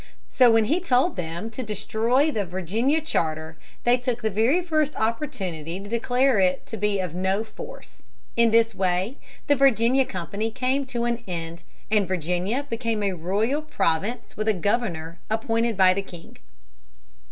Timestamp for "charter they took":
3.01-4.23